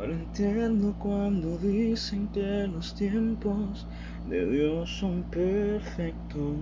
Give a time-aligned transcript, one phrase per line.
[0.00, 3.86] Ahora entiendo cuando dicen que los tiempos
[4.24, 6.56] de Dios son perfectos.